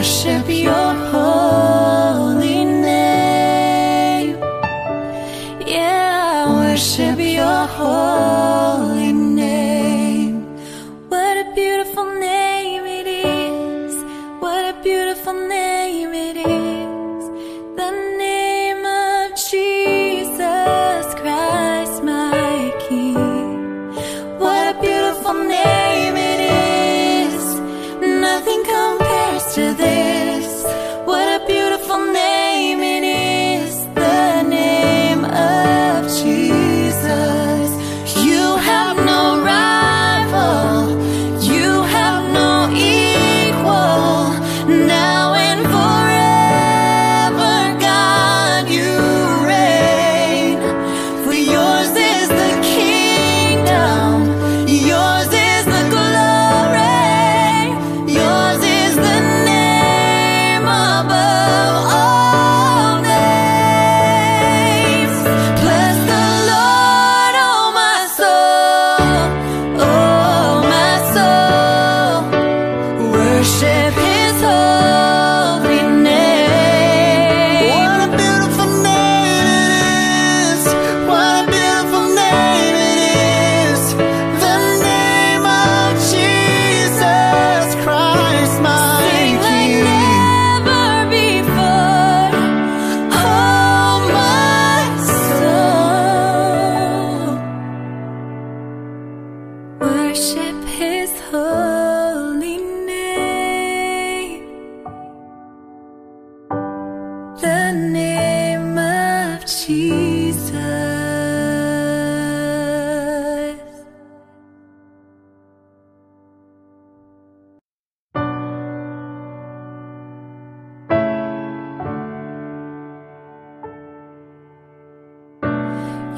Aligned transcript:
worship 0.00 0.48
your 0.48 0.79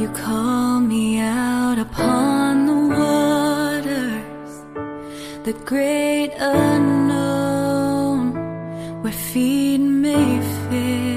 You 0.03 0.09
call 0.09 0.81
me 0.81 1.21
out 1.21 1.79
upon 1.79 2.67
the 2.67 2.81
waters, 2.99 4.53
the 5.45 5.53
great 5.65 6.33
unknown, 6.41 8.33
where 9.01 9.12
feet 9.12 9.79
may 9.79 10.41
fail. 10.69 11.12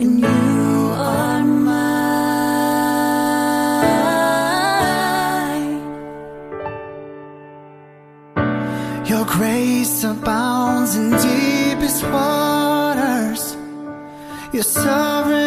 and 0.00 0.20
you 0.20 0.26
are 0.26 1.44
mine. 1.44 1.84
Your 9.06 9.24
grace 9.26 10.04
abounds 10.04 10.96
in 10.96 11.10
deepest 11.10 12.02
waters. 12.04 13.56
Your 14.52 14.64
sovereign. 14.64 15.43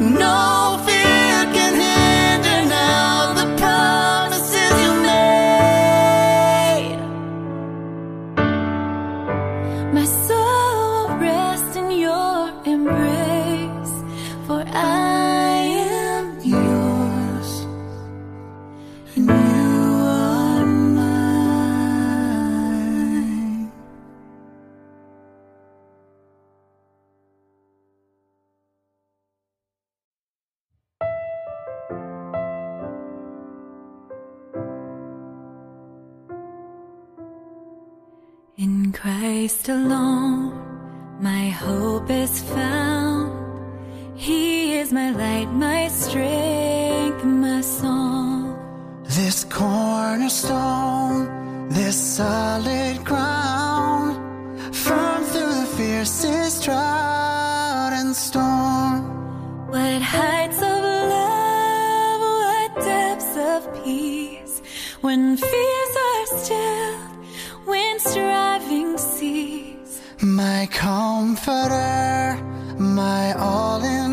No. 0.00 0.39
heights 60.10 60.60
of 60.72 60.82
love, 61.16 62.20
what 62.42 62.70
depths 62.84 63.34
of 63.36 63.60
peace. 63.84 64.60
When 65.02 65.36
fears 65.36 65.94
are 66.08 66.26
still, 66.38 66.98
when 67.70 67.94
striving 68.00 68.98
cease. 68.98 70.02
My 70.20 70.68
comforter, 70.72 72.36
my 72.76 73.34
all 73.34 73.82
in 73.84 74.09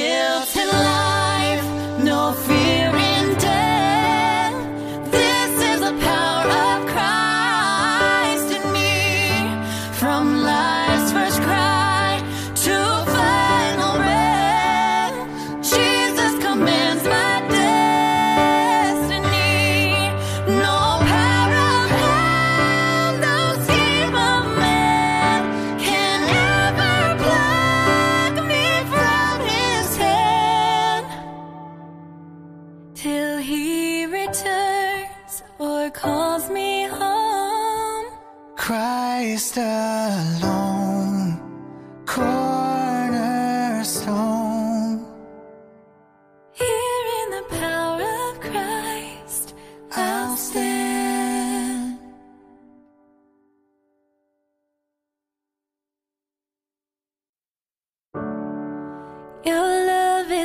guilt 0.00 0.56
and 0.56 0.70
love. 0.70 1.09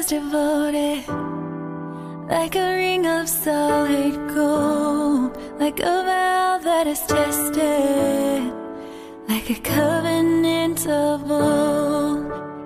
devoted 0.07 1.07
like 2.29 2.55
a 2.55 2.75
ring 2.75 3.07
of 3.07 3.27
solid 3.27 4.13
gold, 4.35 5.35
like 5.59 5.79
a 5.79 6.03
vow 6.09 6.59
that 6.61 6.85
is 6.85 6.99
tested, 7.01 8.53
like 9.27 9.49
a 9.49 9.59
covenant 9.61 10.87
of 10.87 11.31
old. 11.31 12.25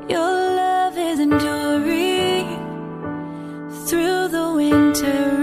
Your 0.10 0.20
love 0.20 0.98
is 0.98 1.20
enduring 1.20 2.48
through 3.88 4.28
the 4.28 4.54
winter. 4.56 5.39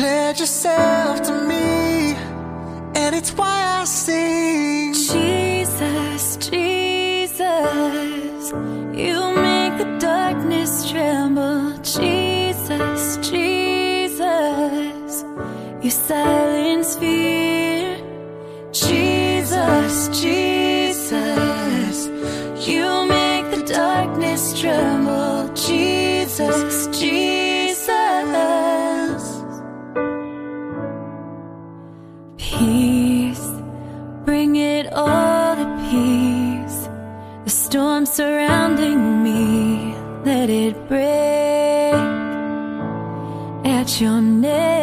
Pledge 0.00 0.40
yourself 0.40 1.20
to 1.24 1.32
me, 1.46 2.14
and 2.94 3.14
it's 3.14 3.32
why 3.32 3.80
I 3.80 3.84
sing. 3.84 4.94
Jesus, 4.94 6.38
Jesus, 6.38 7.38
you 8.96 9.34
make 9.36 9.76
the 9.76 9.98
darkness 10.00 10.90
tremble. 10.90 11.76
Jesus, 11.82 13.18
Jesus, 13.18 15.22
you 15.82 15.90
said. 15.90 16.39
surrounding 38.12 39.22
me, 39.22 39.94
let 40.24 40.50
it 40.50 40.88
break 40.88 41.94
at 43.64 44.00
your 44.00 44.20
neck. 44.20 44.79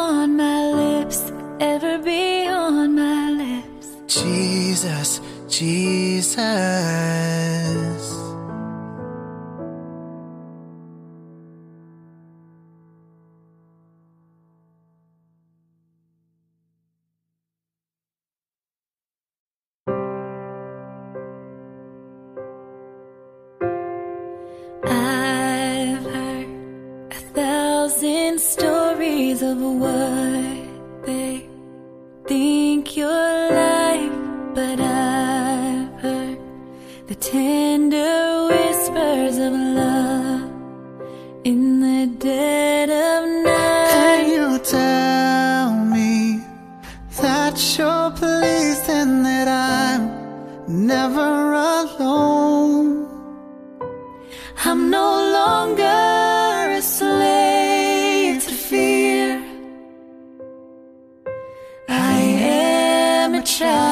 on 0.00 0.36
my 0.36 0.72
lips, 0.72 1.30
ever 1.60 1.98
be 1.98 2.48
on 2.48 2.94
my 2.94 3.30
lips. 3.30 3.88
Jesus, 4.06 5.20
Jesus. 5.48 7.59
душа. 63.60 63.89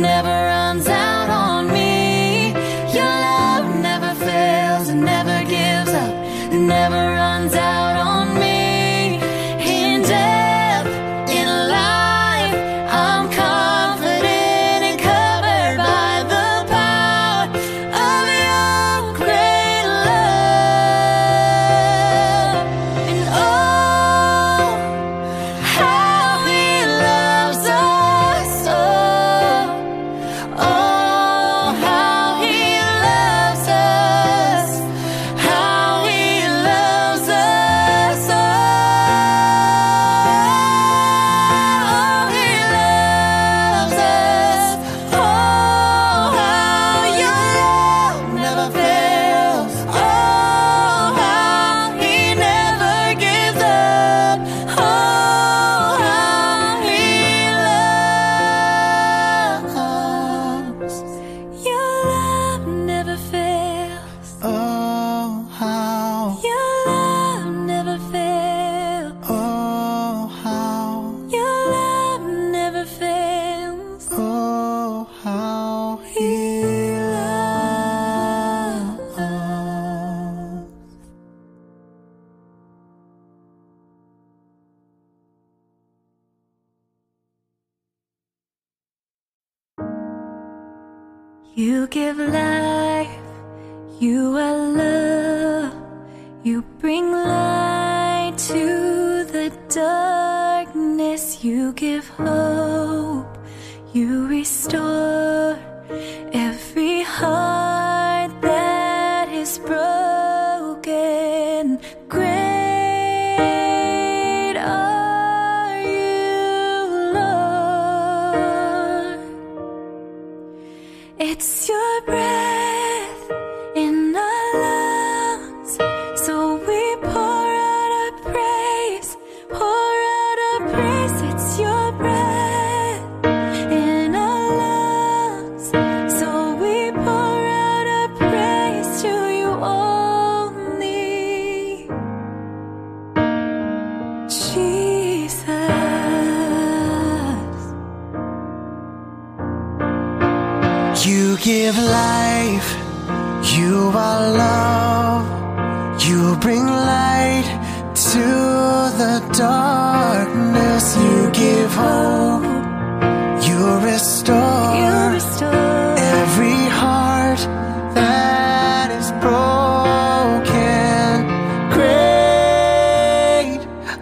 never 0.00 0.47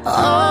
Oh. 0.08 0.45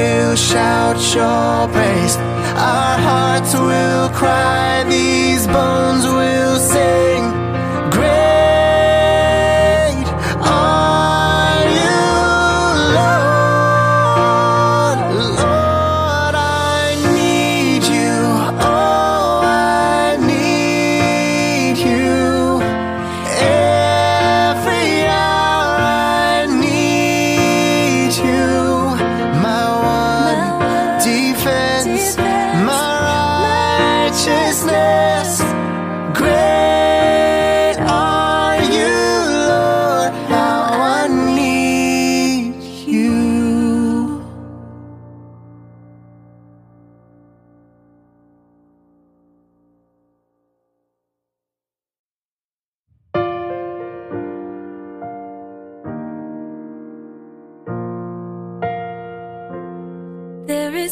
will 0.00 0.36
shout 0.36 0.98
your 1.14 1.68
praise. 1.74 2.16
Our 2.56 2.96
hearts 3.08 3.52
will 3.54 4.08
cry, 4.10 4.84
these 4.88 5.46
bones 5.46 6.04
will. 6.06 6.19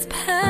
always. 0.07 0.48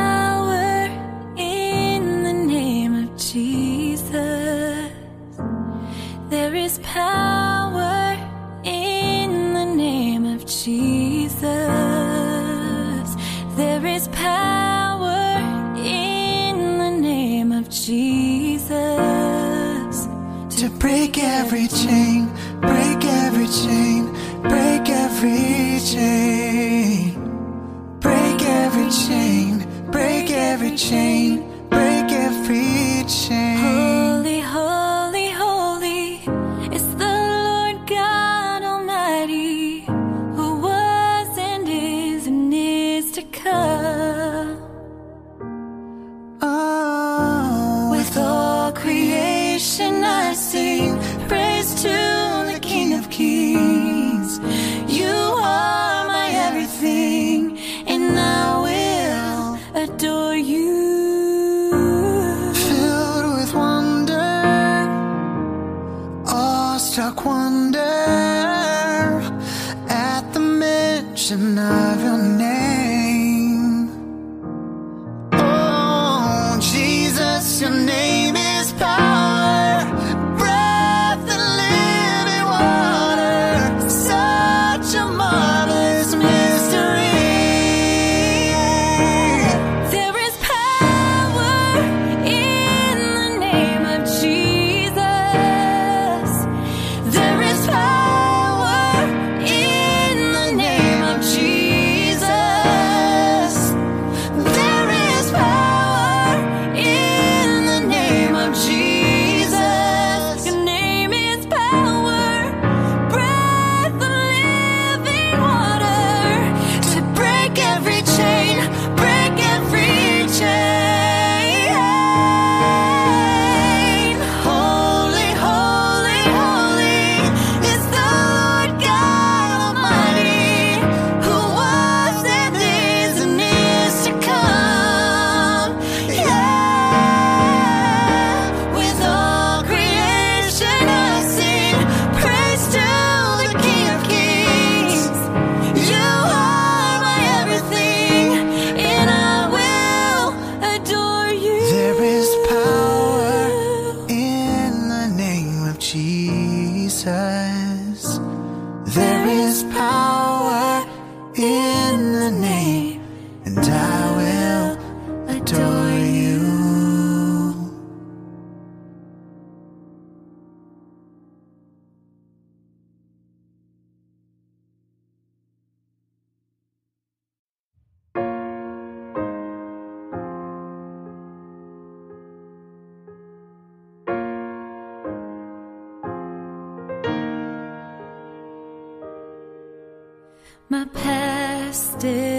still 191.99 192.38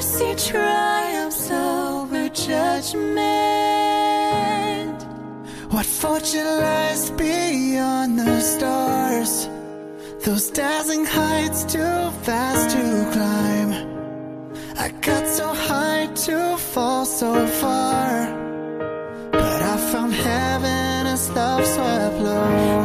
mercy 0.00 0.34
triumphs 0.50 1.50
over 1.50 2.28
judgment. 2.30 3.18
What 5.74 5.84
fortune 5.84 6.46
lies 6.46 7.10
beyond 7.10 8.18
the 8.18 8.40
stars? 8.40 9.46
Those 10.24 10.50
dazzling 10.50 11.04
heights 11.04 11.64
too 11.64 12.10
fast 12.24 12.70
to 12.74 12.84
climb. 13.14 13.72
I 14.78 14.88
got 15.02 15.26
so 15.26 15.52
high 15.68 16.06
to 16.26 16.56
fall 16.56 17.04
so 17.04 17.46
far. 17.60 18.08
But 19.32 19.60
I 19.72 19.76
found 19.92 20.14
heaven 20.14 21.06
as 21.14 21.28
love 21.30 21.66
swept 21.66 22.18
low. 22.26 22.79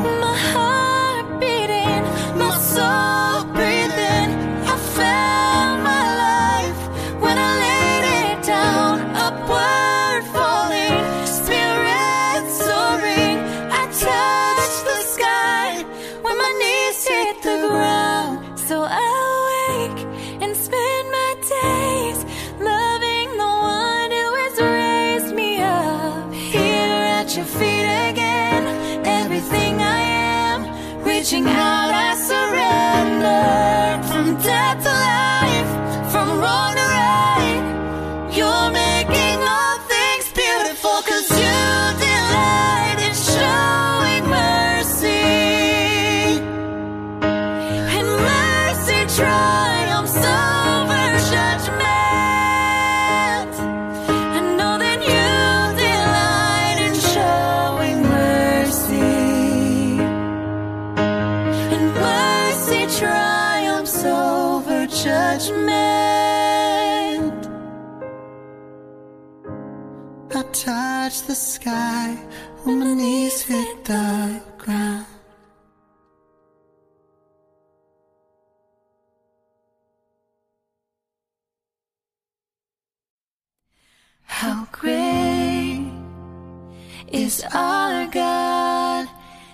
our 87.54 88.08
God. 88.08 89.08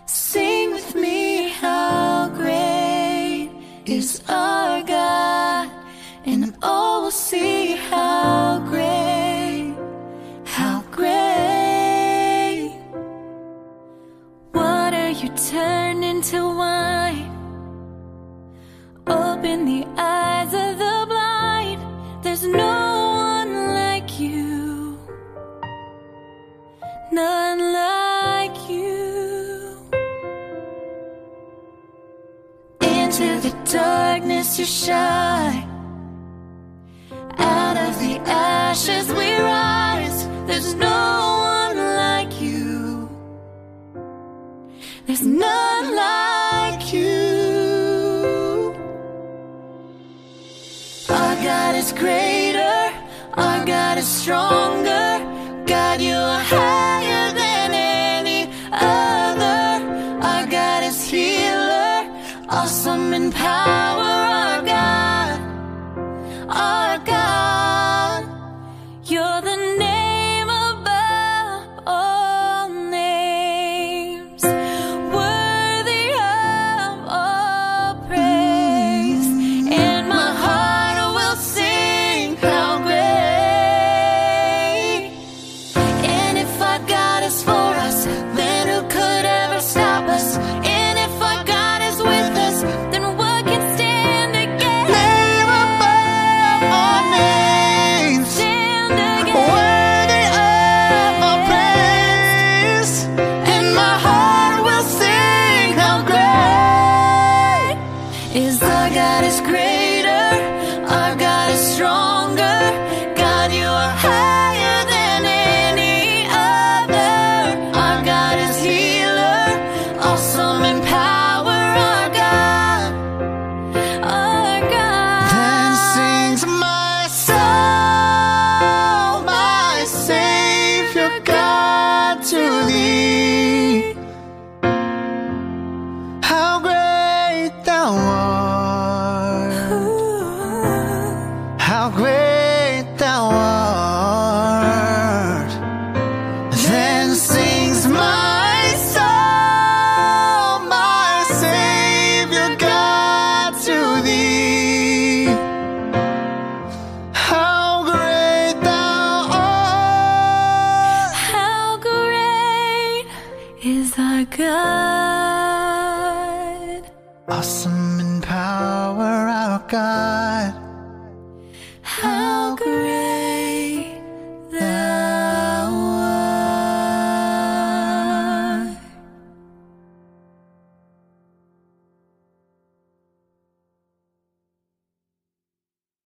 Sing 0.06 0.71
with 0.71 0.95
me 0.95 1.49
how 1.49 2.30
great 2.30 3.49
is 3.86 4.21
our 4.30 4.84
God, 4.84 5.69
and 6.25 6.56
all 6.62 7.04
will 7.04 7.12
see 7.12 7.75
how 7.75 8.60
great, 8.67 9.75
how 10.45 10.84
great. 10.91 12.73
Water 14.54 15.10
you 15.10 15.30
turn 15.51 16.04
into 16.04 16.38
wine, 16.47 17.32
open 19.08 19.65
the 19.65 19.86
eyes. 19.97 20.11
you 34.62 34.67
shy. 34.67 35.61
are 66.62 67.00
good. 67.00 67.20